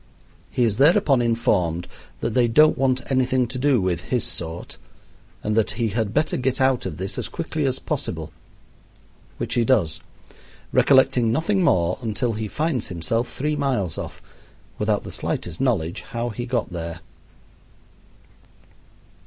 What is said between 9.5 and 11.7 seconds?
he does, recollecting nothing